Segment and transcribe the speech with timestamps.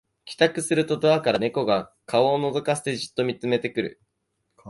[0.25, 4.01] 帰宅するとドアから猫が顔をのぞかせてじっと見つめてくる